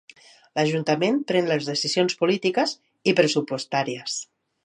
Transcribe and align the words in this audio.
L'ajuntament 0.59 1.19
pren 1.31 1.49
les 1.51 1.67
decisions 1.71 2.17
polítiques 2.23 2.75
i 3.11 3.15
pressupostàries. 3.21 4.19